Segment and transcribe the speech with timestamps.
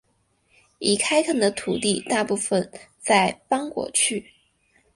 [0.79, 2.71] 已开垦的土地大部分
[3.03, 4.33] 在邦果区。